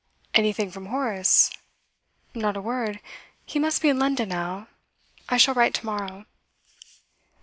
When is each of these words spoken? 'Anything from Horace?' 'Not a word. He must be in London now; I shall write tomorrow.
'Anything 0.33 0.71
from 0.71 0.87
Horace?' 0.87 1.51
'Not 2.33 2.57
a 2.57 2.59
word. 2.61 2.99
He 3.45 3.59
must 3.59 3.83
be 3.83 3.89
in 3.89 3.99
London 3.99 4.29
now; 4.29 4.67
I 5.29 5.37
shall 5.37 5.53
write 5.53 5.75
tomorrow. 5.75 6.25